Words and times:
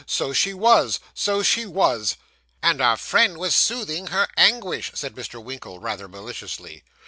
So 0.07 0.33
she 0.33 0.51
was 0.51 0.99
so 1.13 1.43
she 1.43 1.67
was.' 1.67 2.17
'And 2.63 2.81
our 2.81 2.97
friend 2.97 3.37
was 3.37 3.53
soothing 3.53 4.07
her 4.07 4.27
anguish,' 4.35 4.89
said 4.95 5.13
Mr. 5.13 5.39
Winkle, 5.39 5.77
rather 5.79 6.07
maliciously. 6.07 6.83